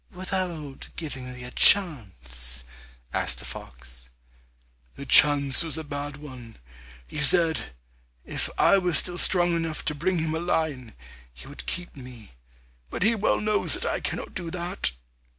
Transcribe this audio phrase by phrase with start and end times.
[0.13, 2.63] "Without giving thee a chance?"
[3.13, 4.09] asked the fox.
[4.95, 6.57] "The chance was a bad one.
[7.05, 7.75] He said,
[8.25, 10.95] if I were still strong enough to bring him a lion,
[11.31, 12.31] he would keep me,
[12.89, 14.91] but he well knows that I cannot do that."